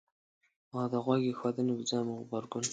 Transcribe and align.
او 0.71 0.81
د 0.91 0.93
غوږ 1.05 1.21
ایښودنې 1.27 1.73
په 1.77 1.83
ځای 1.89 2.01
مو 2.05 2.13
غبرګون 2.21 2.63